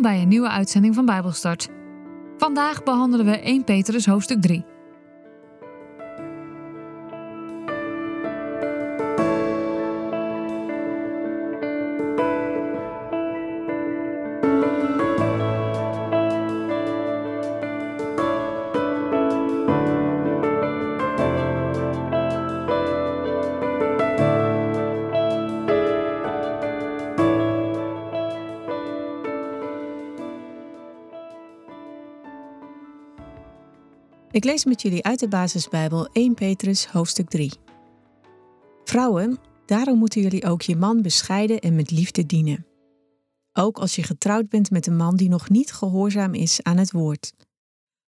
Bij 0.00 0.20
een 0.20 0.28
nieuwe 0.28 0.48
uitzending 0.48 0.94
van 0.94 1.06
Bijbelstart. 1.06 1.68
Vandaag 2.36 2.82
behandelen 2.82 3.26
we 3.26 3.38
1 3.38 3.64
Petrus 3.64 4.06
hoofdstuk 4.06 4.40
3. 4.40 4.64
Ik 34.36 34.44
lees 34.44 34.64
met 34.64 34.82
jullie 34.82 35.04
uit 35.04 35.18
de 35.18 35.28
basisbijbel 35.28 36.08
1 36.12 36.34
Petrus 36.34 36.86
hoofdstuk 36.86 37.28
3. 37.28 37.52
Vrouwen, 38.84 39.38
daarom 39.66 39.98
moeten 39.98 40.20
jullie 40.20 40.44
ook 40.44 40.62
je 40.62 40.76
man 40.76 41.02
bescheiden 41.02 41.58
en 41.60 41.74
met 41.74 41.90
liefde 41.90 42.26
dienen. 42.26 42.66
Ook 43.52 43.78
als 43.78 43.94
je 43.94 44.02
getrouwd 44.02 44.48
bent 44.48 44.70
met 44.70 44.86
een 44.86 44.96
man 44.96 45.16
die 45.16 45.28
nog 45.28 45.48
niet 45.48 45.72
gehoorzaam 45.72 46.34
is 46.34 46.62
aan 46.62 46.76
het 46.76 46.92
woord. 46.92 47.32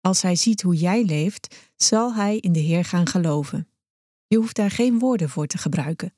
Als 0.01 0.23
hij 0.23 0.37
ziet 0.37 0.63
hoe 0.63 0.75
jij 0.75 1.05
leeft, 1.05 1.71
zal 1.77 2.15
hij 2.15 2.39
in 2.39 2.53
de 2.53 2.61
Heer 2.61 2.85
gaan 2.85 3.07
geloven. 3.07 3.69
Je 4.27 4.37
hoeft 4.37 4.57
daar 4.57 4.71
geen 4.71 4.99
woorden 4.99 5.29
voor 5.29 5.47
te 5.47 5.59
gebruiken, 5.59 6.15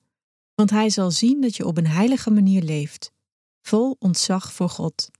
want 0.54 0.70
hij 0.70 0.90
zal 0.90 1.10
zien 1.10 1.40
dat 1.40 1.56
je 1.56 1.66
op 1.66 1.76
een 1.76 1.86
heilige 1.86 2.30
manier 2.30 2.62
leeft, 2.62 3.12
vol 3.60 3.96
ontzag 3.98 4.52
voor 4.52 4.68
God. 4.68 5.10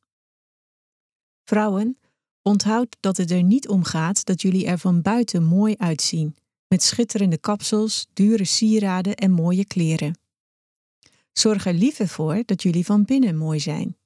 Vrouwen, 1.45 1.99
Onthoud 2.49 2.97
dat 3.01 3.17
het 3.17 3.31
er 3.31 3.43
niet 3.43 3.69
om 3.69 3.85
gaat 3.85 4.25
dat 4.25 4.43
jullie 4.43 4.67
er 4.67 4.79
van 4.79 5.03
buiten 5.03 5.45
mooi 5.45 5.75
uitzien, 5.77 6.37
met 6.69 6.83
schitterende 6.83 7.39
kapsels, 7.39 8.07
dure 8.13 8.45
sieraden 8.45 9.15
en 9.15 9.31
mooie 9.31 9.65
kleren. 9.65 10.19
Zorg 11.33 11.67
er 11.67 11.75
liever 11.75 12.09
voor 12.09 12.43
dat 12.45 12.63
jullie 12.63 12.85
van 12.85 13.05
binnen 13.05 13.37
mooi 13.37 13.61
zijn. 13.61 13.97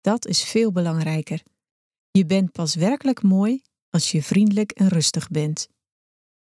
Dat 0.00 0.26
is 0.26 0.44
veel 0.44 0.72
belangrijker. 0.72 1.42
Je 2.10 2.26
bent 2.26 2.52
pas 2.52 2.74
werkelijk 2.74 3.22
mooi 3.22 3.62
als 3.90 4.10
je 4.10 4.22
vriendelijk 4.22 4.72
en 4.72 4.88
rustig 4.88 5.28
bent. 5.28 5.68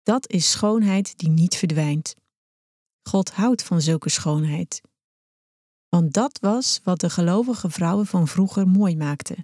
Dat 0.03 0.31
is 0.31 0.51
schoonheid 0.51 1.19
die 1.19 1.29
niet 1.29 1.57
verdwijnt. 1.57 2.15
God 3.03 3.31
houdt 3.31 3.63
van 3.63 3.81
zulke 3.81 4.09
schoonheid. 4.09 4.81
Want 5.89 6.13
dat 6.13 6.39
was 6.41 6.81
wat 6.85 7.01
de 7.01 7.11
gelovige 7.11 7.71
vrouwen 7.71 8.07
van 8.07 8.29
vroeger 8.29 8.69
mooi 8.69 8.97
maakte. 8.97 9.37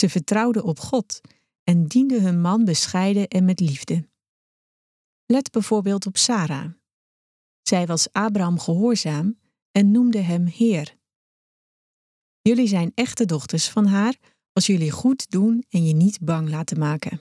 Ze 0.00 0.08
vertrouwden 0.08 0.64
op 0.64 0.78
God 0.78 1.20
en 1.64 1.86
dienden 1.86 2.22
hun 2.22 2.40
man 2.40 2.64
bescheiden 2.64 3.28
en 3.28 3.44
met 3.44 3.60
liefde. 3.60 4.08
Let 5.26 5.50
bijvoorbeeld 5.50 6.06
op 6.06 6.16
Sarah. 6.16 6.72
Zij 7.62 7.86
was 7.86 8.12
Abraham 8.12 8.58
gehoorzaam 8.58 9.38
en 9.70 9.90
noemde 9.90 10.18
hem 10.18 10.46
Heer. 10.46 10.96
Jullie 12.42 12.66
zijn 12.66 12.92
echte 12.94 13.24
dochters 13.24 13.68
van 13.68 13.86
haar 13.86 14.16
als 14.52 14.66
jullie 14.66 14.90
goed 14.90 15.30
doen 15.30 15.64
en 15.68 15.84
je 15.84 15.94
niet 15.94 16.20
bang 16.20 16.48
laten 16.48 16.78
maken. 16.78 17.20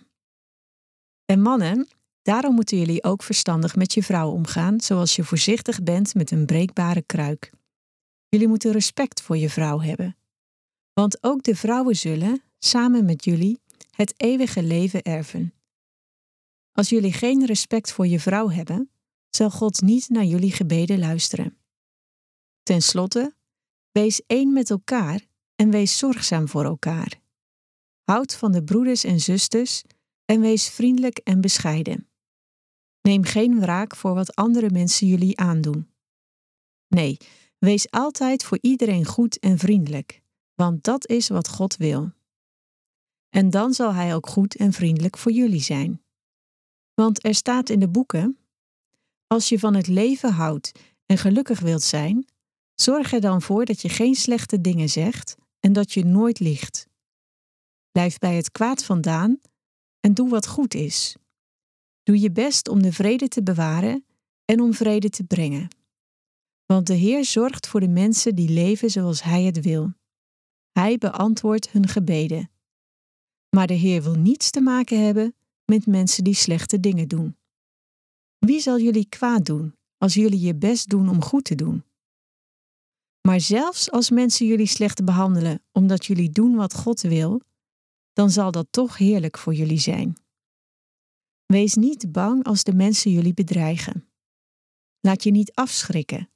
En 1.26 1.42
mannen, 1.42 1.88
daarom 2.22 2.56
moeten 2.56 2.78
jullie 2.78 3.04
ook 3.04 3.24
verstandig 3.24 3.76
met 3.76 3.94
je 3.94 4.04
vrouw 4.04 4.32
omgaan, 4.32 4.82
zoals 4.82 5.16
je 5.16 5.24
voorzichtig 5.24 5.84
bent 5.84 6.14
met 6.16 6.32
een 6.32 6.46
breekbare 6.46 7.02
kruik. 7.02 7.52
Jullie 8.30 8.48
moeten 8.48 8.72
respect 8.72 9.22
voor 9.22 9.38
je 9.38 9.50
vrouw 9.50 9.82
hebben. 9.82 10.18
Want 10.94 11.24
ook 11.24 11.44
de 11.44 11.56
vrouwen 11.56 11.96
zullen, 11.96 12.44
samen 12.60 13.06
met 13.06 13.26
jullie, 13.26 13.62
het 13.92 14.14
eeuwige 14.18 14.64
leven 14.64 15.02
erven. 15.02 15.54
Als 16.72 16.90
jullie 16.90 17.14
geen 17.14 17.46
respect 17.46 17.92
voor 17.92 18.08
je 18.08 18.20
vrouw 18.20 18.50
hebben, 18.50 18.92
zal 19.30 19.50
God 19.50 19.82
niet 19.82 20.10
naar 20.10 20.24
jullie 20.24 20.52
gebeden 20.52 21.00
luisteren. 21.00 21.58
Ten 22.64 22.82
slotte, 22.82 23.36
wees 23.92 24.22
één 24.28 24.54
met 24.54 24.70
elkaar 24.70 25.26
en 25.56 25.70
wees 25.70 25.98
zorgzaam 25.98 26.48
voor 26.48 26.64
elkaar. 26.64 27.22
Houd 28.04 28.36
van 28.36 28.52
de 28.52 28.64
broeders 28.64 29.04
en 29.04 29.20
zusters 29.20 29.84
en 30.26 30.42
wees 30.42 30.70
vriendelijk 30.70 31.18
en 31.18 31.42
bescheiden. 31.42 32.08
Neem 33.02 33.24
geen 33.24 33.60
wraak 33.60 33.96
voor 33.96 34.14
wat 34.14 34.36
andere 34.36 34.70
mensen 34.70 35.08
jullie 35.08 35.40
aandoen. 35.40 35.90
Nee, 36.88 37.18
wees 37.58 37.92
altijd 37.92 38.44
voor 38.44 38.58
iedereen 38.62 39.06
goed 39.06 39.40
en 39.40 39.58
vriendelijk, 39.58 40.22
want 40.56 40.84
dat 40.84 41.08
is 41.08 41.30
wat 41.30 41.50
God 41.50 41.76
wil. 41.76 42.12
En 43.30 43.50
dan 43.50 43.74
zal 43.74 43.94
Hij 43.94 44.16
ook 44.16 44.28
goed 44.28 44.56
en 44.56 44.74
vriendelijk 44.74 45.18
voor 45.18 45.32
jullie 45.32 45.62
zijn. 45.62 46.02
Want 46.94 47.26
er 47.26 47.36
staat 47.36 47.70
in 47.70 47.80
de 47.80 47.90
boeken: 47.90 48.38
Als 49.28 49.50
je 49.50 49.60
van 49.60 49.74
het 49.76 49.88
leven 49.88 50.32
houdt 50.32 50.72
en 51.06 51.18
gelukkig 51.18 51.60
wilt 51.60 51.84
zijn, 51.84 52.28
zorg 52.76 53.14
er 53.14 53.22
dan 53.22 53.42
voor 53.42 53.66
dat 53.66 53.82
je 53.82 53.90
geen 53.90 54.16
slechte 54.16 54.62
dingen 54.62 54.90
zegt 54.90 55.36
en 55.60 55.74
dat 55.74 55.94
je 55.94 56.06
nooit 56.06 56.40
liegt. 56.40 56.88
Blijf 57.92 58.18
bij 58.18 58.36
het 58.36 58.52
kwaad 58.52 58.84
vandaan 58.84 59.40
en 60.00 60.14
doe 60.14 60.30
wat 60.30 60.48
goed 60.48 60.74
is. 60.74 61.16
Doe 62.04 62.20
je 62.20 62.32
best 62.32 62.68
om 62.68 62.82
de 62.82 62.94
vrede 62.94 63.28
te 63.28 63.44
bewaren 63.44 64.06
en 64.46 64.60
om 64.62 64.74
vrede 64.74 65.10
te 65.10 65.24
brengen. 65.24 65.68
Want 66.66 66.88
de 66.88 66.94
Heer 66.94 67.26
zorgt 67.26 67.68
voor 67.68 67.80
de 67.80 67.88
mensen 67.88 68.36
die 68.36 68.50
leven 68.50 68.90
zoals 68.90 69.24
Hij 69.24 69.44
het 69.44 69.62
wil. 69.62 69.94
Hij 70.72 70.98
beantwoordt 70.98 71.70
hun 71.70 71.88
gebeden. 71.88 72.50
Maar 73.50 73.68
de 73.68 73.74
Heer 73.74 74.04
wil 74.04 74.16
niets 74.16 74.50
te 74.50 74.62
maken 74.62 75.06
hebben 75.06 75.36
met 75.66 75.86
mensen 75.86 76.24
die 76.24 76.34
slechte 76.34 76.80
dingen 76.80 77.08
doen. 77.08 77.38
Wie 78.38 78.60
zal 78.60 78.80
jullie 78.80 79.10
kwaad 79.10 79.46
doen 79.46 79.76
als 79.98 80.14
jullie 80.14 80.40
je 80.40 80.56
best 80.56 80.90
doen 80.90 81.10
om 81.10 81.24
goed 81.24 81.44
te 81.44 81.56
doen? 81.56 81.84
Maar 83.28 83.40
zelfs 83.40 83.92
als 83.92 84.10
mensen 84.10 84.46
jullie 84.46 84.66
slecht 84.66 85.06
behandelen 85.06 85.64
omdat 85.72 86.06
jullie 86.06 86.30
doen 86.30 86.56
wat 86.56 86.74
God 86.74 87.02
wil, 87.02 87.42
dan 88.14 88.30
zal 88.30 88.52
dat 88.52 88.68
toch 88.70 88.98
heerlijk 88.98 89.38
voor 89.38 89.54
jullie 89.54 89.80
zijn. 89.80 90.18
Wees 91.46 91.76
niet 91.76 92.12
bang 92.12 92.44
als 92.44 92.64
de 92.64 92.74
mensen 92.74 93.12
jullie 93.12 93.34
bedreigen. 93.34 94.10
Laat 95.00 95.24
je 95.24 95.32
niet 95.32 95.54
afschrikken. 95.54 96.30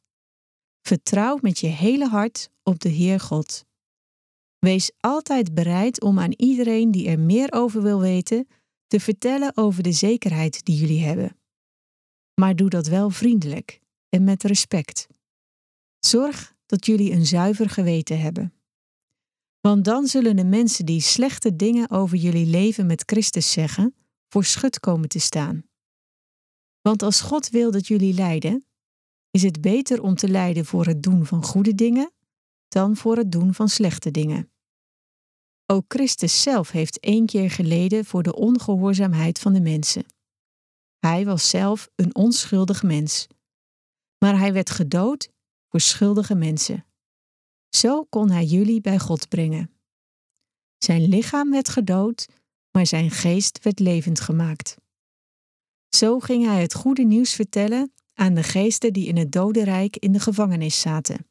Vertrouw 0.82 1.38
met 1.42 1.60
je 1.60 1.68
hele 1.68 2.08
hart 2.08 2.50
op 2.64 2.80
de 2.80 2.90
Heer 2.90 3.20
God. 3.20 3.66
Wees 4.64 4.92
altijd 5.00 5.54
bereid 5.54 6.02
om 6.02 6.20
aan 6.20 6.32
iedereen 6.32 6.92
die 6.92 7.08
er 7.08 7.20
meer 7.20 7.52
over 7.52 7.82
wil 7.82 8.00
weten 8.00 8.48
te 8.88 9.00
vertellen 9.00 9.58
over 9.58 9.84
de 9.84 9.92
zekerheid 9.92 10.66
die 10.66 10.76
jullie 10.76 11.04
hebben. 11.04 11.38
Maar 12.34 12.56
doe 12.56 12.70
dat 12.70 12.88
wel 12.88 13.10
vriendelijk 13.10 13.80
en 14.10 14.24
met 14.24 14.44
respect. 14.44 15.08
Zorg 16.00 16.56
dat 16.66 16.86
jullie 16.86 17.12
een 17.12 17.26
zuiver 17.26 17.70
geweten 17.70 18.20
hebben. 18.20 18.54
Want 19.60 19.86
dan 19.86 20.08
zullen 20.08 20.36
de 20.36 20.46
mensen 20.46 20.86
die 20.86 21.02
slechte 21.02 21.56
dingen 21.56 21.90
over 21.90 22.18
jullie 22.18 22.46
leven 22.46 22.86
met 22.86 23.04
Christus 23.06 23.52
zeggen, 23.52 23.96
voor 24.30 24.44
schut 24.44 24.80
komen 24.80 25.10
te 25.10 25.20
staan. 25.20 25.64
Want 26.82 27.02
als 27.02 27.22
God 27.22 27.50
wil 27.50 27.72
dat 27.72 27.88
jullie 27.88 28.14
lijden, 28.14 28.66
is 29.32 29.44
het 29.44 29.62
beter 29.62 30.02
om 30.02 30.16
te 30.16 30.30
lijden 30.30 30.66
voor 30.66 30.86
het 30.86 31.04
doen 31.04 31.26
van 31.26 31.44
goede 31.44 31.76
dingen 31.76 32.12
dan 32.68 32.96
voor 32.96 33.18
het 33.18 33.32
doen 33.32 33.54
van 33.54 33.70
slechte 33.70 34.12
dingen. 34.12 34.53
Ook 35.66 35.86
Christus 35.88 36.42
zelf 36.42 36.72
heeft 36.72 37.00
één 37.00 37.26
keer 37.26 37.52
geleden 37.52 38.06
voor 38.06 38.24
de 38.24 38.36
ongehoorzaamheid 38.36 39.40
van 39.40 39.54
de 39.54 39.62
mensen. 39.62 40.06
Hij 41.00 41.26
was 41.26 41.50
zelf 41.50 41.90
een 41.96 42.16
onschuldig 42.16 42.84
mens. 42.84 43.28
Maar 44.18 44.38
hij 44.38 44.54
werd 44.54 44.70
gedood 44.70 45.30
voor 45.70 45.80
schuldige 45.80 46.36
mensen. 46.36 46.86
Zo 47.70 48.04
kon 48.04 48.30
hij 48.30 48.46
jullie 48.46 48.82
bij 48.82 49.00
God 49.00 49.30
brengen. 49.30 49.72
Zijn 50.78 51.02
lichaam 51.02 51.52
werd 51.52 51.70
gedood, 51.70 52.28
maar 52.72 52.88
zijn 52.88 53.12
geest 53.12 53.64
werd 53.64 53.80
levend 53.80 54.20
gemaakt. 54.20 54.78
Zo 55.90 56.20
ging 56.20 56.46
hij 56.46 56.62
het 56.62 56.74
goede 56.74 57.04
nieuws 57.04 57.34
vertellen 57.34 57.94
aan 58.14 58.34
de 58.34 58.44
geesten 58.44 58.94
die 58.94 59.08
in 59.08 59.18
het 59.18 59.32
dodenrijk 59.32 59.98
in 59.98 60.12
de 60.12 60.20
gevangenis 60.20 60.80
zaten. 60.80 61.28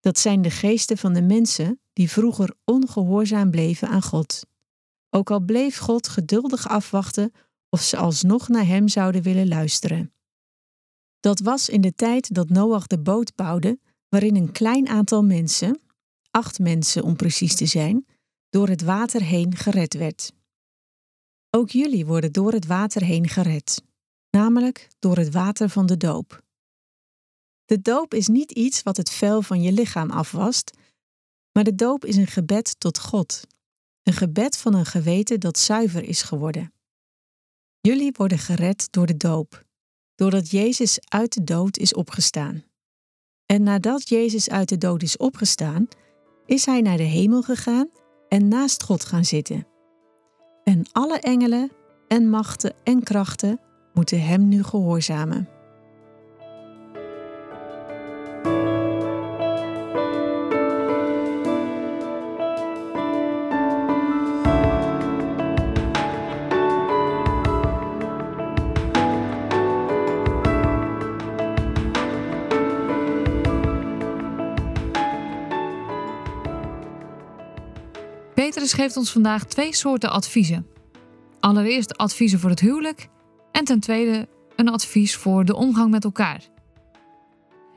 Dat 0.00 0.18
zijn 0.18 0.42
de 0.42 0.50
geesten 0.50 0.98
van 0.98 1.12
de 1.12 1.22
mensen 1.22 1.80
die 1.98 2.10
vroeger 2.10 2.54
ongehoorzaam 2.64 3.50
bleven 3.50 3.88
aan 3.88 4.02
God. 4.02 4.46
Ook 5.10 5.30
al 5.30 5.40
bleef 5.40 5.78
God 5.78 6.08
geduldig 6.08 6.68
afwachten 6.68 7.32
of 7.68 7.80
ze 7.80 7.96
alsnog 7.96 8.48
naar 8.48 8.66
Hem 8.66 8.88
zouden 8.88 9.22
willen 9.22 9.48
luisteren. 9.48 10.12
Dat 11.20 11.40
was 11.40 11.68
in 11.68 11.80
de 11.80 11.94
tijd 11.94 12.34
dat 12.34 12.48
Noach 12.48 12.86
de 12.86 12.98
boot 12.98 13.34
bouwde, 13.34 13.78
waarin 14.08 14.36
een 14.36 14.52
klein 14.52 14.88
aantal 14.88 15.22
mensen, 15.24 15.80
acht 16.30 16.58
mensen 16.58 17.02
om 17.02 17.16
precies 17.16 17.54
te 17.54 17.66
zijn, 17.66 18.06
door 18.48 18.68
het 18.68 18.82
water 18.82 19.22
heen 19.22 19.56
gered 19.56 19.94
werd. 19.94 20.32
Ook 21.50 21.70
jullie 21.70 22.06
worden 22.06 22.32
door 22.32 22.52
het 22.52 22.66
water 22.66 23.04
heen 23.04 23.28
gered, 23.28 23.82
namelijk 24.30 24.88
door 24.98 25.16
het 25.16 25.32
water 25.32 25.68
van 25.68 25.86
de 25.86 25.96
doop. 25.96 26.42
De 27.64 27.80
doop 27.80 28.14
is 28.14 28.28
niet 28.28 28.52
iets 28.52 28.82
wat 28.82 28.96
het 28.96 29.10
vuil 29.10 29.42
van 29.42 29.62
je 29.62 29.72
lichaam 29.72 30.10
afwast, 30.10 30.76
Maar 31.58 31.66
de 31.66 31.74
doop 31.74 32.04
is 32.04 32.16
een 32.16 32.26
gebed 32.26 32.74
tot 32.80 32.98
God. 32.98 33.46
Een 34.02 34.12
gebed 34.12 34.56
van 34.56 34.74
een 34.74 34.86
geweten 34.86 35.40
dat 35.40 35.58
zuiver 35.58 36.02
is 36.04 36.22
geworden. 36.22 36.72
Jullie 37.80 38.12
worden 38.16 38.38
gered 38.38 38.92
door 38.92 39.06
de 39.06 39.16
doop, 39.16 39.64
doordat 40.14 40.50
Jezus 40.50 40.98
uit 41.08 41.32
de 41.32 41.44
dood 41.44 41.76
is 41.76 41.94
opgestaan. 41.94 42.64
En 43.46 43.62
nadat 43.62 44.08
Jezus 44.08 44.48
uit 44.48 44.68
de 44.68 44.78
dood 44.78 45.02
is 45.02 45.16
opgestaan, 45.16 45.88
is 46.46 46.66
hij 46.66 46.80
naar 46.80 46.96
de 46.96 47.02
hemel 47.02 47.42
gegaan 47.42 47.88
en 48.28 48.48
naast 48.48 48.82
God 48.82 49.04
gaan 49.04 49.24
zitten. 49.24 49.66
En 50.64 50.86
alle 50.92 51.18
engelen 51.18 51.70
en 52.08 52.30
machten 52.30 52.74
en 52.84 53.02
krachten 53.02 53.60
moeten 53.92 54.22
hem 54.22 54.48
nu 54.48 54.62
gehoorzamen. 54.62 55.57
Geeft 78.72 78.96
ons 78.96 79.12
vandaag 79.12 79.44
twee 79.44 79.74
soorten 79.74 80.10
adviezen. 80.10 80.66
Allereerst 81.40 81.96
adviezen 81.96 82.38
voor 82.38 82.50
het 82.50 82.60
huwelijk 82.60 83.08
en 83.52 83.64
ten 83.64 83.80
tweede 83.80 84.28
een 84.56 84.68
advies 84.68 85.16
voor 85.16 85.44
de 85.44 85.56
omgang 85.56 85.90
met 85.90 86.04
elkaar. 86.04 86.48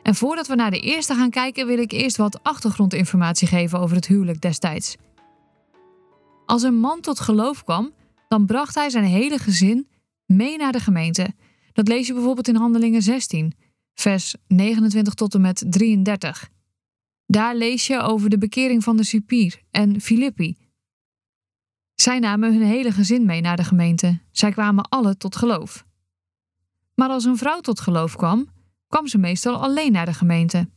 En 0.04 0.16
voordat 0.16 0.48
we 0.48 0.56
naar 0.56 0.72
de 0.72 0.80
eerste 0.80 1.14
gaan 1.14 1.30
kijken, 1.30 1.68
wil 1.68 1.78
ik 1.78 1.92
eerst 1.92 2.18
wat 2.18 2.44
achtergrondinformatie 2.44 3.48
geven 3.48 3.80
over 3.80 3.96
het 3.96 4.08
huwelijk 4.08 4.42
destijds. 4.42 4.96
Als 6.46 6.64
een 6.64 6.80
man 6.80 7.02
tot 7.02 7.20
geloof 7.20 7.64
kwam, 7.64 7.92
dan 8.28 8.46
bracht 8.46 8.76
hij 8.76 8.90
zijn 8.90 9.04
hele 9.04 9.38
gezin 9.38 9.88
mee 10.26 10.58
naar 10.58 10.72
de 10.72 10.80
gemeente. 10.80 11.34
Dat 11.74 11.88
lees 11.88 12.08
je 12.08 12.14
bijvoorbeeld 12.14 12.48
in 12.48 12.56
Handelingen 12.56 13.02
16, 13.02 13.54
vers 13.94 14.36
29 14.48 15.14
tot 15.14 15.34
en 15.34 15.42
met 15.42 15.64
33. 15.70 16.50
Daar 17.26 17.56
lees 17.56 17.88
je 17.88 18.00
over 18.00 18.30
de 18.30 18.38
bekering 18.38 18.84
van 18.84 18.98
de 18.98 19.04
Cipier 19.04 19.62
en 19.72 20.02
Filippi. 20.02 20.56
Zij 22.02 22.20
namen 22.20 22.54
hun 22.54 22.68
hele 22.68 22.92
gezin 22.92 23.26
mee 23.26 23.42
naar 23.42 23.56
de 23.56 23.64
gemeente. 23.64 24.20
Zij 24.32 24.52
kwamen 24.52 24.90
alle 24.90 25.18
tot 25.18 25.36
geloof. 25.36 25.86
Maar 26.96 27.10
als 27.10 27.24
een 27.24 27.38
vrouw 27.38 27.60
tot 27.60 27.80
geloof 27.80 28.16
kwam, 28.16 28.50
kwam 28.88 29.08
ze 29.08 29.18
meestal 29.18 29.62
alleen 29.62 29.92
naar 29.92 30.06
de 30.06 30.14
gemeente. 30.14 30.70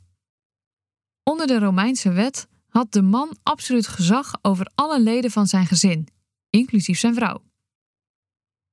Onder 1.22 1.46
de 1.46 1.58
Romeinse 1.58 2.12
wet 2.12 2.48
had 2.68 2.92
de 2.92 3.02
man 3.02 3.36
absoluut 3.42 3.86
gezag 3.86 4.38
over 4.42 4.70
alle 4.74 5.00
leden 5.00 5.30
van 5.30 5.46
zijn 5.46 5.66
gezin, 5.66 6.08
inclusief 6.50 6.98
zijn 6.98 7.14
vrouw. 7.14 7.42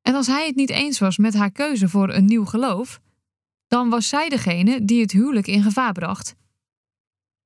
En 0.01 0.15
als 0.15 0.27
hij 0.27 0.45
het 0.45 0.55
niet 0.55 0.69
eens 0.69 0.99
was 0.99 1.17
met 1.17 1.33
haar 1.33 1.51
keuze 1.51 1.89
voor 1.89 2.13
een 2.13 2.25
nieuw 2.25 2.45
geloof, 2.45 2.99
dan 3.67 3.89
was 3.89 4.07
zij 4.07 4.29
degene 4.29 4.85
die 4.85 5.01
het 5.01 5.11
huwelijk 5.11 5.47
in 5.47 5.63
gevaar 5.63 5.93
bracht 5.93 6.35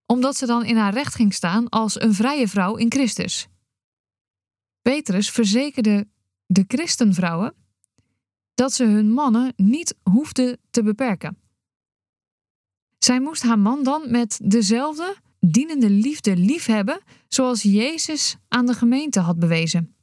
omdat 0.05 0.37
ze 0.37 0.45
dan 0.45 0.65
in 0.65 0.77
haar 0.77 0.93
recht 0.93 1.15
ging 1.15 1.33
staan 1.33 1.69
als 1.69 2.01
een 2.01 2.13
vrije 2.13 2.47
vrouw 2.47 2.75
in 2.75 2.91
Christus. 2.91 3.47
Petrus 4.85 5.29
verzekerde 5.29 6.07
de 6.45 6.63
christenvrouwen 6.67 7.53
dat 8.53 8.73
ze 8.73 8.83
hun 8.83 9.11
mannen 9.11 9.53
niet 9.55 9.95
hoefden 10.03 10.57
te 10.69 10.83
beperken. 10.83 11.37
Zij 12.97 13.19
moest 13.19 13.43
haar 13.43 13.59
man 13.59 13.83
dan 13.83 14.11
met 14.11 14.39
dezelfde 14.43 15.15
dienende 15.39 15.89
liefde 15.89 16.37
liefhebben 16.37 17.01
zoals 17.27 17.61
Jezus 17.61 18.37
aan 18.47 18.65
de 18.65 18.73
gemeente 18.73 19.19
had 19.19 19.39
bewezen. 19.39 19.95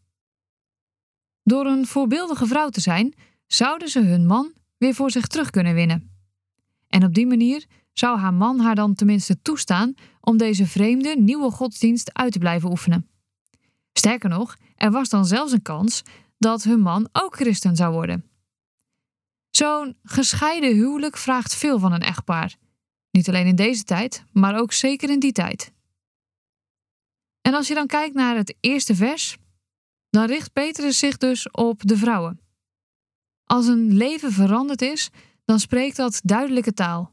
Door 1.43 1.67
een 1.67 1.87
voorbeeldige 1.87 2.46
vrouw 2.46 2.69
te 2.69 2.81
zijn, 2.81 3.14
zouden 3.46 3.88
ze 3.88 4.00
hun 4.00 4.26
man 4.26 4.52
weer 4.79 4.94
voor 4.94 5.11
zich 5.11 5.26
terug 5.26 5.50
kunnen 5.50 5.75
winnen. 5.75 6.11
En 6.88 7.05
op 7.05 7.14
die 7.14 7.26
manier 7.26 7.67
zou 7.93 8.19
haar 8.19 8.34
man 8.34 8.61
haar 8.61 8.75
dan 8.75 8.94
tenminste 8.94 9.43
toestaan 9.43 9.94
om 10.20 10.37
deze 10.37 10.67
vreemde 10.67 11.17
nieuwe 11.19 11.50
godsdienst 11.50 12.12
uit 12.12 12.32
te 12.32 12.38
blijven 12.38 12.70
oefenen. 12.70 13.12
Sterker 13.93 14.29
nog, 14.29 14.56
er 14.77 14.91
was 14.91 15.09
dan 15.09 15.25
zelfs 15.25 15.53
een 15.53 15.62
kans 15.62 16.03
dat 16.39 16.62
hun 16.62 16.81
man 16.81 17.09
ook 17.12 17.37
christen 17.37 17.77
zou 17.77 17.93
worden. 17.93 18.31
Zo'n 19.50 19.97
gescheiden 20.03 20.75
huwelijk 20.75 21.17
vraagt 21.17 21.55
veel 21.55 21.79
van 21.79 21.93
een 21.93 22.03
echtpaar. 22.03 22.56
Niet 23.11 23.29
alleen 23.29 23.47
in 23.47 23.56
deze 23.56 23.85
tijd, 23.85 24.25
maar 24.33 24.59
ook 24.59 24.73
zeker 24.73 25.11
in 25.11 25.21
die 25.21 25.33
tijd. 25.33 25.73
En 27.41 27.55
als 27.55 27.69
je 27.69 27.75
dan 27.75 27.87
kijkt 27.87 28.15
naar 28.15 28.37
het 28.37 28.55
eerste 28.61 28.94
vers, 28.94 29.37
dan 30.11 30.27
richt 30.27 30.53
Petrus 30.53 30.99
zich 30.99 31.17
dus 31.17 31.50
op 31.50 31.87
de 31.87 31.97
vrouwen. 31.97 32.41
Als 33.44 33.67
een 33.67 33.93
leven 33.93 34.33
veranderd 34.33 34.83
is, 34.83 35.11
dan 35.44 35.61
spreekt 35.61 35.97
dat 35.97 36.21
duidelijke 36.25 36.73
taal. 36.73 37.12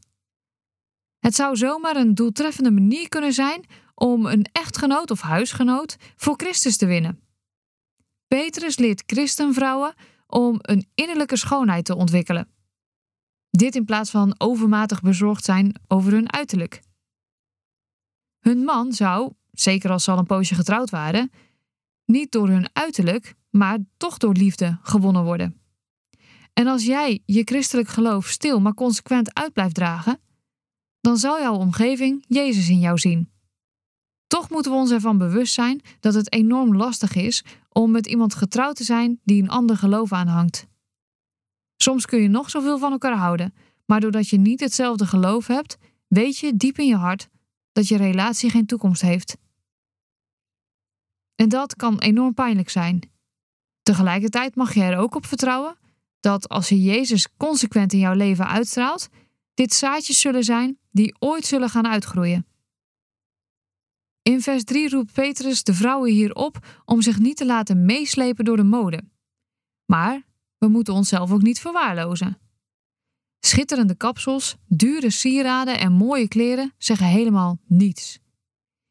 Het 1.19 1.35
zou 1.35 1.55
zomaar 1.55 1.95
een 1.95 2.15
doeltreffende 2.15 2.71
manier 2.71 3.09
kunnen 3.09 3.33
zijn 3.33 3.65
om 3.99 4.25
een 4.25 4.45
echtgenoot 4.51 5.11
of 5.11 5.21
huisgenoot 5.21 5.97
voor 6.15 6.33
Christus 6.37 6.77
te 6.77 6.85
winnen. 6.85 7.19
Petrus 8.27 8.77
leert 8.77 9.03
christenvrouwen 9.05 9.93
om 10.27 10.57
een 10.61 10.87
innerlijke 10.95 11.37
schoonheid 11.37 11.85
te 11.85 11.95
ontwikkelen. 11.95 12.47
Dit 13.49 13.75
in 13.75 13.85
plaats 13.85 14.09
van 14.09 14.35
overmatig 14.37 15.01
bezorgd 15.01 15.43
zijn 15.45 15.81
over 15.87 16.11
hun 16.11 16.31
uiterlijk. 16.31 16.81
Hun 18.39 18.63
man 18.63 18.93
zou, 18.93 19.33
zeker 19.51 19.91
als 19.91 20.03
ze 20.03 20.11
al 20.11 20.17
een 20.17 20.25
poosje 20.25 20.55
getrouwd 20.55 20.89
waren, 20.89 21.31
niet 22.05 22.31
door 22.31 22.47
hun 22.47 22.69
uiterlijk, 22.73 23.35
maar 23.49 23.77
toch 23.97 24.17
door 24.17 24.33
liefde 24.33 24.79
gewonnen 24.81 25.23
worden. 25.23 25.61
En 26.53 26.67
als 26.67 26.85
jij 26.85 27.21
je 27.25 27.41
christelijk 27.43 27.87
geloof 27.87 28.27
stil 28.27 28.59
maar 28.59 28.73
consequent 28.73 29.33
uit 29.33 29.53
blijft 29.53 29.75
dragen, 29.75 30.19
dan 31.01 31.17
zal 31.17 31.39
jouw 31.39 31.55
omgeving 31.55 32.25
Jezus 32.27 32.69
in 32.69 32.79
jou 32.79 32.97
zien. 32.97 33.31
Toch 34.29 34.49
moeten 34.49 34.71
we 34.71 34.77
ons 34.77 34.91
ervan 34.91 35.17
bewust 35.17 35.53
zijn 35.53 35.81
dat 35.99 36.13
het 36.13 36.33
enorm 36.33 36.75
lastig 36.75 37.15
is 37.15 37.43
om 37.69 37.91
met 37.91 38.07
iemand 38.07 38.35
getrouwd 38.35 38.75
te 38.75 38.83
zijn 38.83 39.19
die 39.23 39.41
een 39.41 39.49
ander 39.49 39.77
geloof 39.77 40.13
aanhangt. 40.13 40.67
Soms 41.77 42.05
kun 42.05 42.21
je 42.21 42.27
nog 42.27 42.49
zoveel 42.49 42.77
van 42.77 42.91
elkaar 42.91 43.17
houden, 43.17 43.53
maar 43.85 43.99
doordat 43.99 44.29
je 44.29 44.37
niet 44.37 44.59
hetzelfde 44.59 45.05
geloof 45.05 45.47
hebt, 45.47 45.77
weet 46.07 46.37
je 46.37 46.57
diep 46.57 46.77
in 46.77 46.87
je 46.87 46.95
hart 46.95 47.29
dat 47.71 47.87
je 47.87 47.97
relatie 47.97 48.49
geen 48.49 48.65
toekomst 48.65 49.01
heeft. 49.01 49.37
En 51.35 51.49
dat 51.49 51.75
kan 51.75 51.99
enorm 51.99 52.33
pijnlijk 52.33 52.69
zijn. 52.69 53.11
Tegelijkertijd 53.81 54.55
mag 54.55 54.73
je 54.73 54.81
er 54.81 54.97
ook 54.97 55.15
op 55.15 55.25
vertrouwen 55.25 55.77
dat 56.19 56.49
als 56.49 56.69
je 56.69 56.81
Jezus 56.81 57.27
consequent 57.37 57.93
in 57.93 57.99
jouw 57.99 58.13
leven 58.13 58.47
uitstraalt, 58.47 59.09
dit 59.53 59.73
zaadjes 59.73 60.19
zullen 60.19 60.43
zijn 60.43 60.77
die 60.91 61.15
ooit 61.19 61.45
zullen 61.45 61.69
gaan 61.69 61.87
uitgroeien. 61.87 62.48
In 64.21 64.41
vers 64.41 64.63
3 64.63 64.89
roept 64.89 65.13
Petrus 65.13 65.63
de 65.63 65.73
vrouwen 65.73 66.11
hier 66.11 66.33
op 66.33 66.81
om 66.85 67.01
zich 67.01 67.19
niet 67.19 67.37
te 67.37 67.45
laten 67.45 67.85
meeslepen 67.85 68.45
door 68.45 68.57
de 68.57 68.63
mode. 68.63 69.01
Maar 69.85 70.25
we 70.57 70.67
moeten 70.67 70.93
onszelf 70.93 71.31
ook 71.31 71.41
niet 71.41 71.59
verwaarlozen. 71.59 72.37
Schitterende 73.39 73.95
kapsels, 73.95 74.57
dure 74.67 75.09
sieraden 75.09 75.79
en 75.79 75.91
mooie 75.91 76.27
kleren 76.27 76.73
zeggen 76.77 77.07
helemaal 77.07 77.59
niets. 77.67 78.19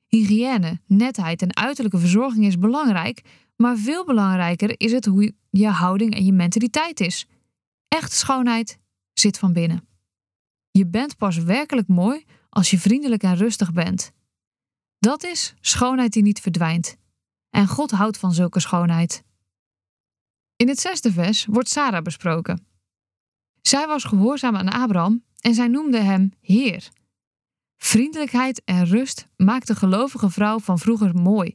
Hygiëne, 0.07 0.81
netheid 0.87 1.43
en 1.43 1.57
uiterlijke 1.57 1.99
verzorging 1.99 2.45
is 2.45 2.59
belangrijk, 2.59 3.23
maar 3.57 3.77
veel 3.77 4.05
belangrijker 4.05 4.81
is 4.81 4.93
het 4.93 5.05
hoe 5.05 5.35
je 5.51 5.69
houding 5.69 6.15
en 6.15 6.25
je 6.25 6.33
mentaliteit 6.33 7.01
is. 7.01 7.27
Echte 7.89 8.17
schoonheid 8.17 8.79
zit 9.13 9.39
van 9.39 9.53
binnen. 9.53 9.89
Je 10.71 10.87
bent 10.87 11.17
pas 11.17 11.37
werkelijk 11.37 11.89
mooi 11.89 12.25
als 12.49 12.71
je 12.71 12.79
vriendelijk 12.79 13.23
en 13.23 13.37
rustig 13.37 13.73
bent. 13.73 14.13
Dat 14.99 15.25
is 15.25 15.55
schoonheid 15.61 16.13
die 16.13 16.23
niet 16.23 16.41
verdwijnt. 16.41 16.97
En 17.51 17.67
God 17.67 17.91
houdt 17.91 18.19
van 18.19 18.33
zulke 18.33 18.61
schoonheid. 18.61 19.23
In 20.57 20.69
het 20.69 20.81
zesde 20.81 21.13
vers 21.13 21.47
wordt 21.47 21.69
Sarah 21.69 22.03
besproken. 22.03 22.67
Zij 23.61 23.87
was 23.87 24.05
gehoorzaam 24.05 24.57
aan 24.57 24.69
Abraham 24.69 25.25
en 25.41 25.55
zij 25.55 25.69
noemde 25.69 25.99
hem 25.99 26.33
Heer. 26.41 26.89
Vriendelijkheid 27.77 28.63
en 28.65 28.85
rust 28.85 29.29
maakte 29.37 29.73
de 29.73 29.79
gelovige 29.79 30.31
vrouw 30.31 30.59
van 30.59 30.79
vroeger 30.79 31.15
mooi. 31.15 31.55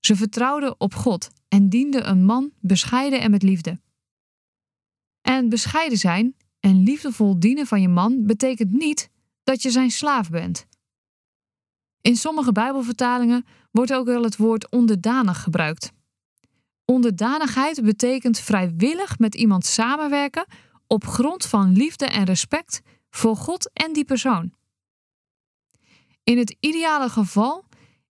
Ze 0.00 0.16
vertrouwde 0.16 0.76
op 0.78 0.94
God 0.94 1.28
en 1.48 1.68
diende 1.68 2.02
een 2.02 2.24
man 2.24 2.52
bescheiden 2.60 3.20
en 3.20 3.30
met 3.30 3.42
liefde. 3.42 3.80
En 5.20 5.48
bescheiden 5.48 5.98
zijn 5.98 6.36
en 6.60 6.82
liefdevol 6.82 7.40
dienen 7.40 7.66
van 7.66 7.80
je 7.80 7.88
man 7.88 8.26
betekent 8.26 8.72
niet 8.72 9.10
dat 9.44 9.62
je 9.62 9.70
zijn 9.70 9.90
slaaf 9.90 10.30
bent. 10.30 10.66
In 12.08 12.16
sommige 12.16 12.52
Bijbelvertalingen 12.52 13.46
wordt 13.70 13.92
ook 13.92 14.06
wel 14.06 14.22
het 14.22 14.36
woord 14.36 14.70
onderdanig 14.70 15.42
gebruikt. 15.42 15.92
Onderdanigheid 16.84 17.82
betekent 17.82 18.38
vrijwillig 18.38 19.18
met 19.18 19.34
iemand 19.34 19.64
samenwerken 19.64 20.46
op 20.86 21.06
grond 21.06 21.46
van 21.46 21.72
liefde 21.72 22.06
en 22.06 22.24
respect 22.24 22.80
voor 23.10 23.36
God 23.36 23.70
en 23.72 23.92
die 23.92 24.04
persoon. 24.04 24.52
In 26.24 26.38
het 26.38 26.56
ideale 26.60 27.08
geval 27.08 27.64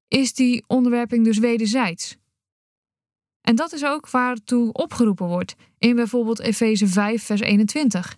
is 0.09 0.35
die 0.35 0.65
onderwerping 0.67 1.25
dus 1.25 1.39
wederzijds. 1.39 2.17
En 3.41 3.57
dat 3.57 3.73
is 3.73 3.85
ook 3.85 4.11
waartoe 4.11 4.73
opgeroepen 4.73 5.27
wordt 5.27 5.55
in 5.79 5.97
bijvoorbeeld 5.97 6.41
Efeze 6.41 6.87
5, 6.87 7.25
vers 7.25 7.41
21. 7.41 8.17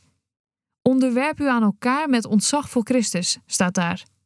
Onderwerp 0.83 1.41
u 1.41 1.49
aan 1.49 1.63
elkaar 1.63 2.09
met 2.09 2.27
ontzag 2.27 2.71
voor 2.71 2.83
Christus, 2.83 3.39
staat 3.47 3.75
daar. 3.75 4.19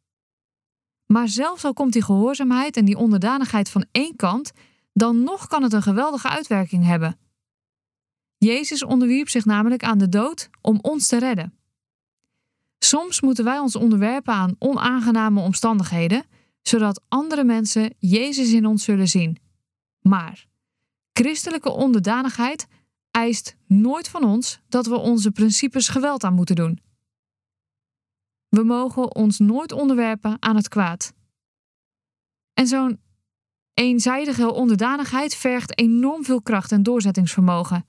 Maar 1.14 1.28
zelfs 1.28 1.64
al 1.64 1.72
komt 1.72 1.92
die 1.92 2.02
gehoorzaamheid 2.02 2.76
en 2.76 2.84
die 2.84 2.96
onderdanigheid 2.96 3.68
van 3.68 3.84
één 3.92 4.16
kant, 4.16 4.52
dan 4.92 5.22
nog 5.22 5.46
kan 5.46 5.62
het 5.62 5.72
een 5.72 5.82
geweldige 5.82 6.28
uitwerking 6.28 6.84
hebben. 6.84 7.18
Jezus 8.38 8.84
onderwierp 8.84 9.28
zich 9.28 9.44
namelijk 9.44 9.84
aan 9.84 9.98
de 9.98 10.08
dood 10.08 10.50
om 10.60 10.78
ons 10.82 11.06
te 11.06 11.18
redden. 11.18 11.54
Soms 12.78 13.20
moeten 13.20 13.44
wij 13.44 13.58
ons 13.58 13.76
onderwerpen 13.76 14.34
aan 14.34 14.56
onaangename 14.58 15.40
omstandigheden, 15.40 16.24
zodat 16.62 17.02
andere 17.08 17.44
mensen 17.44 17.94
Jezus 17.98 18.52
in 18.52 18.66
ons 18.66 18.84
zullen 18.84 19.08
zien. 19.08 19.38
Maar 20.00 20.46
christelijke 21.12 21.70
onderdanigheid 21.70 22.66
eist 23.10 23.56
nooit 23.66 24.08
van 24.08 24.24
ons 24.24 24.60
dat 24.68 24.86
we 24.86 24.96
onze 24.96 25.30
principes 25.30 25.88
geweld 25.88 26.24
aan 26.24 26.34
moeten 26.34 26.56
doen. 26.56 26.80
We 28.54 28.64
mogen 28.64 29.14
ons 29.14 29.38
nooit 29.38 29.72
onderwerpen 29.72 30.36
aan 30.42 30.56
het 30.56 30.68
kwaad. 30.68 31.12
En 32.52 32.66
zo'n 32.66 33.00
eenzijdige 33.74 34.52
onderdanigheid 34.52 35.34
vergt 35.34 35.78
enorm 35.78 36.24
veel 36.24 36.42
kracht 36.42 36.72
en 36.72 36.82
doorzettingsvermogen. 36.82 37.86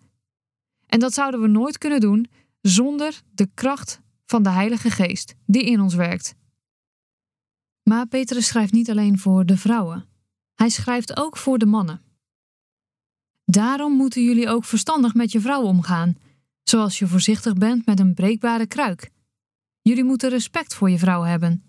En 0.85 0.99
dat 0.99 1.13
zouden 1.13 1.41
we 1.41 1.47
nooit 1.47 1.77
kunnen 1.77 1.99
doen 1.99 2.27
zonder 2.61 3.21
de 3.33 3.49
kracht 3.53 4.01
van 4.25 4.43
de 4.43 4.49
Heilige 4.49 4.89
Geest 4.89 5.35
die 5.45 5.63
in 5.63 5.81
ons 5.81 5.93
werkt. 5.93 6.35
Maar 7.83 8.07
Petrus 8.07 8.47
schrijft 8.47 8.73
niet 8.73 8.89
alleen 8.89 9.19
voor 9.19 9.45
de 9.45 9.57
vrouwen, 9.57 10.05
hij 10.55 10.69
schrijft 10.69 11.17
ook 11.17 11.37
voor 11.37 11.57
de 11.57 11.65
mannen. 11.65 12.01
Daarom 13.43 13.93
moeten 13.93 14.23
jullie 14.23 14.49
ook 14.49 14.65
verstandig 14.65 15.13
met 15.13 15.31
je 15.31 15.39
vrouw 15.39 15.61
omgaan, 15.61 16.15
zoals 16.63 16.99
je 16.99 17.07
voorzichtig 17.07 17.53
bent 17.53 17.85
met 17.85 17.99
een 17.99 18.13
breekbare 18.13 18.67
kruik. 18.67 19.13
Jullie 19.87 20.03
moeten 20.03 20.29
respect 20.29 20.73
voor 20.73 20.89
je 20.89 20.97
vrouw 20.97 21.21
hebben. 21.21 21.63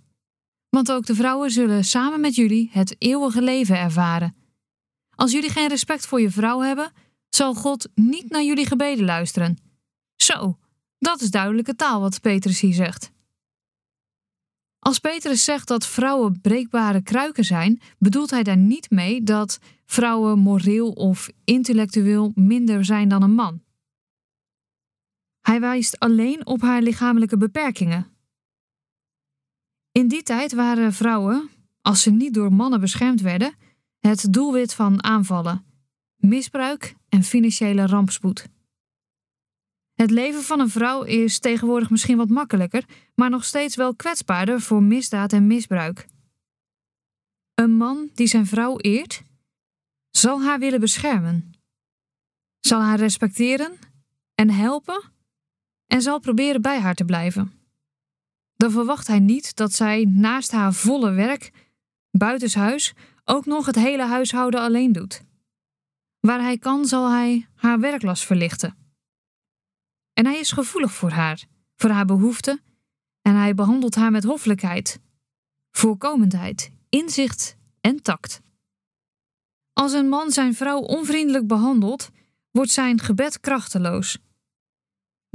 Want 0.68 0.92
ook 0.92 1.06
de 1.06 1.14
vrouwen 1.14 1.50
zullen 1.50 1.84
samen 1.84 2.20
met 2.20 2.34
jullie 2.34 2.70
het 2.72 2.96
eeuwige 2.98 3.42
leven 3.42 3.78
ervaren. 3.78 4.36
Als 5.10 5.32
jullie 5.32 5.50
geen 5.50 5.68
respect 5.68 6.06
voor 6.06 6.20
je 6.20 6.30
vrouw 6.30 6.60
hebben, 6.60 6.92
zal 7.28 7.54
God 7.54 7.88
niet 7.94 8.30
naar 8.30 8.42
jullie 8.42 8.66
gebeden 8.66 9.04
luisteren. 9.04 9.58
Zo, 10.16 10.58
dat 10.98 11.20
is 11.20 11.30
duidelijke 11.30 11.74
taal 11.74 12.00
wat 12.00 12.20
Petrus 12.20 12.60
hier 12.60 12.74
zegt. 12.74 13.10
Als 14.78 14.98
Petrus 14.98 15.44
zegt 15.44 15.68
dat 15.68 15.86
vrouwen 15.86 16.40
breekbare 16.40 17.02
kruiken 17.02 17.44
zijn, 17.44 17.80
bedoelt 17.98 18.30
hij 18.30 18.42
daar 18.42 18.56
niet 18.56 18.90
mee 18.90 19.22
dat 19.22 19.58
vrouwen 19.86 20.38
moreel 20.38 20.90
of 20.90 21.30
intellectueel 21.44 22.32
minder 22.34 22.84
zijn 22.84 23.08
dan 23.08 23.22
een 23.22 23.34
man. 23.34 23.64
Hij 25.46 25.60
wijst 25.60 25.98
alleen 25.98 26.46
op 26.46 26.60
haar 26.60 26.82
lichamelijke 26.82 27.36
beperkingen. 27.36 28.06
In 29.92 30.08
die 30.08 30.22
tijd 30.22 30.52
waren 30.52 30.92
vrouwen, 30.92 31.50
als 31.80 32.02
ze 32.02 32.10
niet 32.10 32.34
door 32.34 32.52
mannen 32.52 32.80
beschermd 32.80 33.20
werden, 33.20 33.54
het 33.98 34.32
doelwit 34.32 34.74
van 34.74 35.04
aanvallen, 35.04 35.64
misbruik 36.16 36.94
en 37.08 37.22
financiële 37.22 37.86
rampspoed. 37.86 38.48
Het 39.94 40.10
leven 40.10 40.42
van 40.42 40.60
een 40.60 40.68
vrouw 40.68 41.02
is 41.02 41.38
tegenwoordig 41.38 41.90
misschien 41.90 42.16
wat 42.16 42.28
makkelijker, 42.28 42.84
maar 43.14 43.30
nog 43.30 43.44
steeds 43.44 43.76
wel 43.76 43.94
kwetsbaarder 43.94 44.60
voor 44.60 44.82
misdaad 44.82 45.32
en 45.32 45.46
misbruik. 45.46 46.06
Een 47.54 47.76
man 47.76 48.10
die 48.14 48.26
zijn 48.26 48.46
vrouw 48.46 48.78
eert, 48.78 49.22
zal 50.10 50.42
haar 50.42 50.58
willen 50.58 50.80
beschermen, 50.80 51.52
zal 52.60 52.80
haar 52.80 52.98
respecteren 52.98 53.78
en 54.34 54.50
helpen 54.50 55.14
en 55.86 56.02
zal 56.02 56.18
proberen 56.18 56.62
bij 56.62 56.80
haar 56.80 56.94
te 56.94 57.04
blijven. 57.04 57.52
Dan 58.56 58.70
verwacht 58.70 59.06
hij 59.06 59.18
niet 59.18 59.56
dat 59.56 59.72
zij 59.72 60.04
naast 60.04 60.50
haar 60.50 60.72
volle 60.72 61.10
werk 61.10 61.52
buitenshuis 62.10 62.94
ook 63.24 63.46
nog 63.46 63.66
het 63.66 63.74
hele 63.74 64.04
huishouden 64.04 64.60
alleen 64.60 64.92
doet. 64.92 65.22
Waar 66.20 66.40
hij 66.40 66.58
kan, 66.58 66.86
zal 66.86 67.10
hij 67.10 67.48
haar 67.54 67.80
werklast 67.80 68.24
verlichten. 68.24 68.76
En 70.12 70.26
hij 70.26 70.38
is 70.38 70.52
gevoelig 70.52 70.92
voor 70.92 71.10
haar, 71.10 71.44
voor 71.76 71.90
haar 71.90 72.04
behoeften, 72.04 72.60
en 73.22 73.34
hij 73.34 73.54
behandelt 73.54 73.94
haar 73.94 74.10
met 74.10 74.24
hoffelijkheid, 74.24 75.00
voorkomendheid, 75.70 76.72
inzicht 76.88 77.56
en 77.80 78.02
tact. 78.02 78.40
Als 79.72 79.92
een 79.92 80.08
man 80.08 80.30
zijn 80.30 80.54
vrouw 80.54 80.78
onvriendelijk 80.78 81.46
behandelt, 81.46 82.10
wordt 82.50 82.70
zijn 82.70 83.00
gebed 83.00 83.40
krachteloos. 83.40 84.18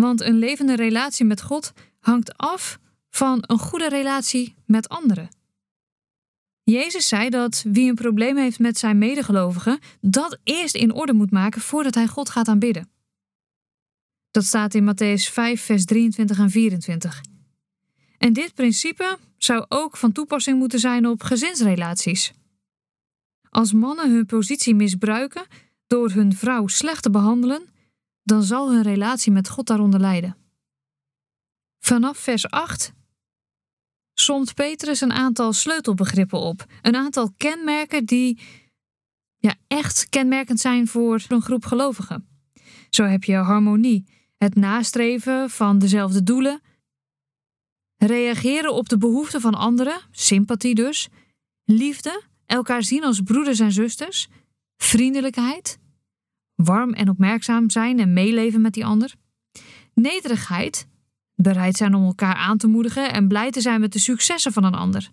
Want 0.01 0.21
een 0.21 0.37
levende 0.39 0.75
relatie 0.75 1.25
met 1.25 1.41
God 1.41 1.73
hangt 1.99 2.37
af 2.37 2.79
van 3.09 3.43
een 3.47 3.57
goede 3.59 3.89
relatie 3.89 4.55
met 4.65 4.89
anderen. 4.89 5.29
Jezus 6.63 7.07
zei 7.07 7.29
dat 7.29 7.63
wie 7.67 7.89
een 7.89 7.95
probleem 7.95 8.37
heeft 8.37 8.59
met 8.59 8.77
zijn 8.77 8.97
medegelovigen, 8.97 9.79
dat 9.99 10.39
eerst 10.43 10.75
in 10.75 10.93
orde 10.93 11.13
moet 11.13 11.31
maken 11.31 11.61
voordat 11.61 11.95
hij 11.95 12.07
God 12.07 12.29
gaat 12.29 12.47
aanbidden. 12.47 12.89
Dat 14.31 14.43
staat 14.43 14.73
in 14.73 14.93
Matthäus 14.93 15.31
5, 15.31 15.61
vers 15.61 15.85
23 15.85 16.39
en 16.39 16.49
24. 16.49 17.21
En 18.17 18.33
dit 18.33 18.53
principe 18.53 19.17
zou 19.37 19.65
ook 19.69 19.97
van 19.97 20.11
toepassing 20.11 20.57
moeten 20.57 20.79
zijn 20.79 21.07
op 21.07 21.23
gezinsrelaties. 21.23 22.31
Als 23.49 23.73
mannen 23.73 24.11
hun 24.11 24.25
positie 24.25 24.75
misbruiken 24.75 25.45
door 25.87 26.11
hun 26.11 26.35
vrouw 26.35 26.67
slecht 26.67 27.03
te 27.03 27.09
behandelen, 27.09 27.70
dan 28.23 28.43
zal 28.43 28.71
hun 28.71 28.83
relatie 28.83 29.31
met 29.31 29.49
God 29.49 29.67
daaronder 29.67 29.99
lijden. 29.99 30.37
Vanaf 31.79 32.17
vers 32.17 32.49
8 32.49 32.93
somt 34.13 34.53
Petrus 34.53 35.01
een 35.01 35.11
aantal 35.11 35.53
sleutelbegrippen 35.53 36.39
op, 36.39 36.65
een 36.81 36.95
aantal 36.95 37.31
kenmerken 37.37 38.05
die 38.05 38.39
ja, 39.37 39.55
echt 39.67 40.09
kenmerkend 40.09 40.59
zijn 40.59 40.87
voor 40.87 41.25
een 41.27 41.41
groep 41.41 41.65
gelovigen. 41.65 42.27
Zo 42.89 43.03
heb 43.03 43.23
je 43.23 43.35
harmonie, 43.35 44.05
het 44.37 44.55
nastreven 44.55 45.49
van 45.49 45.79
dezelfde 45.79 46.23
doelen, 46.23 46.61
reageren 47.97 48.73
op 48.73 48.89
de 48.89 48.97
behoeften 48.97 49.41
van 49.41 49.53
anderen, 49.53 50.01
sympathie 50.11 50.75
dus, 50.75 51.07
liefde, 51.63 52.21
elkaar 52.45 52.83
zien 52.83 53.03
als 53.03 53.21
broeders 53.21 53.59
en 53.59 53.71
zusters, 53.71 54.27
vriendelijkheid, 54.77 55.79
warm 56.63 56.93
en 56.93 57.09
opmerkzaam 57.09 57.69
zijn 57.69 57.99
en 57.99 58.13
meeleven 58.13 58.61
met 58.61 58.73
die 58.73 58.85
ander, 58.85 59.13
nederigheid, 59.93 60.87
bereid 61.35 61.75
zijn 61.75 61.95
om 61.95 62.05
elkaar 62.05 62.35
aan 62.35 62.57
te 62.57 62.67
moedigen 62.67 63.13
en 63.13 63.27
blij 63.27 63.51
te 63.51 63.61
zijn 63.61 63.79
met 63.79 63.93
de 63.93 63.99
successen 63.99 64.53
van 64.53 64.63
een 64.63 64.73
ander. 64.73 65.11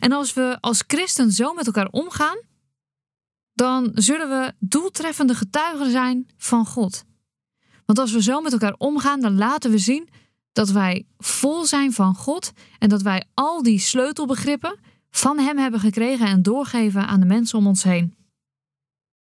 En 0.00 0.12
als 0.12 0.34
we 0.34 0.56
als 0.60 0.84
christen 0.86 1.32
zo 1.32 1.54
met 1.54 1.66
elkaar 1.66 1.88
omgaan, 1.90 2.38
dan 3.52 3.90
zullen 3.94 4.28
we 4.28 4.52
doeltreffende 4.58 5.34
getuigen 5.34 5.90
zijn 5.90 6.26
van 6.36 6.66
God. 6.66 7.04
Want 7.86 7.98
als 7.98 8.12
we 8.12 8.22
zo 8.22 8.40
met 8.40 8.52
elkaar 8.52 8.74
omgaan, 8.78 9.20
dan 9.20 9.36
laten 9.36 9.70
we 9.70 9.78
zien 9.78 10.08
dat 10.52 10.70
wij 10.70 11.06
vol 11.18 11.64
zijn 11.64 11.92
van 11.92 12.14
God 12.14 12.52
en 12.78 12.88
dat 12.88 13.02
wij 13.02 13.24
al 13.34 13.62
die 13.62 13.78
sleutelbegrippen 13.78 14.78
van 15.10 15.38
Hem 15.38 15.58
hebben 15.58 15.80
gekregen 15.80 16.26
en 16.26 16.42
doorgeven 16.42 17.06
aan 17.06 17.20
de 17.20 17.26
mensen 17.26 17.58
om 17.58 17.66
ons 17.66 17.82
heen. 17.82 18.13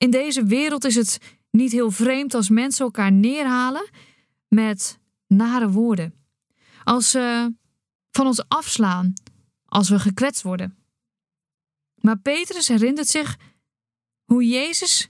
In 0.03 0.12
deze 0.12 0.45
wereld 0.45 0.86
is 0.86 0.95
het 0.95 1.17
niet 1.51 1.72
heel 1.72 1.91
vreemd 1.91 2.33
als 2.33 2.50
mensen 2.50 2.86
elkaar 2.86 3.12
neerhalen 3.12 3.89
met 4.48 5.00
nare 5.27 5.69
woorden. 5.69 6.13
Als 6.83 7.12
ze 7.12 7.53
van 8.12 8.25
ons 8.25 8.48
afslaan, 8.48 9.13
als 9.65 9.89
we 9.89 10.00
gekwetst 10.00 10.41
worden. 10.41 10.77
Maar 11.95 12.17
Petrus 12.17 12.67
herinnert 12.67 13.07
zich 13.07 13.38
hoe 14.24 14.48
Jezus 14.48 15.10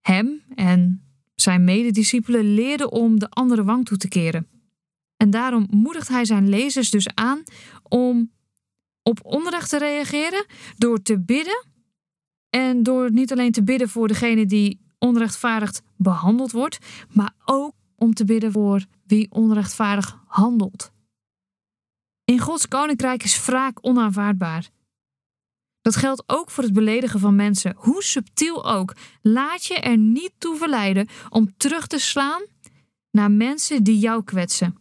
hem 0.00 0.42
en 0.54 1.02
zijn 1.34 1.64
medediscipelen 1.64 2.54
leerde 2.54 2.90
om 2.90 3.18
de 3.18 3.30
andere 3.30 3.64
wang 3.64 3.84
toe 3.84 3.96
te 3.96 4.08
keren. 4.08 4.48
En 5.16 5.30
daarom 5.30 5.66
moedigt 5.70 6.08
hij 6.08 6.24
zijn 6.24 6.48
lezers 6.48 6.90
dus 6.90 7.14
aan 7.14 7.42
om 7.82 8.32
op 9.02 9.24
onrecht 9.24 9.68
te 9.68 9.78
reageren 9.78 10.46
door 10.76 11.02
te 11.02 11.20
bidden. 11.20 11.64
En 12.56 12.82
door 12.82 13.12
niet 13.12 13.32
alleen 13.32 13.52
te 13.52 13.62
bidden 13.62 13.88
voor 13.88 14.08
degene 14.08 14.46
die 14.46 14.80
onrechtvaardig 14.98 15.80
behandeld 15.96 16.52
wordt, 16.52 16.78
maar 17.12 17.34
ook 17.44 17.72
om 17.96 18.14
te 18.14 18.24
bidden 18.24 18.52
voor 18.52 18.84
wie 19.06 19.30
onrechtvaardig 19.30 20.18
handelt. 20.26 20.92
In 22.24 22.38
Gods 22.38 22.68
koninkrijk 22.68 23.22
is 23.22 23.44
wraak 23.44 23.78
onaanvaardbaar. 23.80 24.68
Dat 25.80 25.96
geldt 25.96 26.22
ook 26.26 26.50
voor 26.50 26.64
het 26.64 26.72
beledigen 26.72 27.20
van 27.20 27.36
mensen, 27.36 27.74
hoe 27.76 28.02
subtiel 28.02 28.66
ook. 28.66 28.96
Laat 29.22 29.64
je 29.64 29.74
er 29.74 29.98
niet 29.98 30.32
toe 30.38 30.56
verleiden 30.56 31.08
om 31.28 31.56
terug 31.56 31.86
te 31.86 31.98
slaan 31.98 32.42
naar 33.10 33.30
mensen 33.30 33.82
die 33.82 33.98
jou 33.98 34.24
kwetsen. 34.24 34.76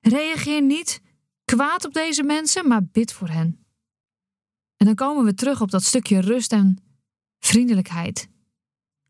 Reageer 0.00 0.62
niet 0.62 1.00
kwaad 1.44 1.84
op 1.84 1.92
deze 1.92 2.22
mensen, 2.22 2.68
maar 2.68 2.84
bid 2.84 3.12
voor 3.12 3.28
hen. 3.28 3.61
En 4.82 4.88
dan 4.88 4.96
komen 4.96 5.24
we 5.24 5.34
terug 5.34 5.60
op 5.60 5.70
dat 5.70 5.82
stukje 5.82 6.20
rust 6.20 6.52
en 6.52 6.78
vriendelijkheid. 7.38 8.28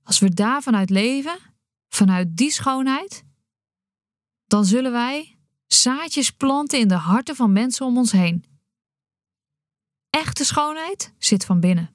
Als 0.02 0.19
we 0.19 0.35
daar 0.35 0.62
vanuit 0.62 0.91
leven, 0.91 1.38
vanuit 1.88 2.37
die 2.37 2.50
schoonheid, 2.50 3.25
dan 4.47 4.64
zullen 4.64 4.93
wij 4.93 5.38
zaadjes 5.67 6.31
planten 6.31 6.79
in 6.79 6.88
de 6.88 6.95
harten 6.95 7.37
van 7.37 7.52
mensen 7.52 7.87
om 7.87 7.97
ons 7.99 8.12
heen. 8.12 8.45
Echte 10.11 10.45
schoonheid 10.45 11.14
zit 11.19 11.45
van 11.45 11.61
binnen. 11.61 11.95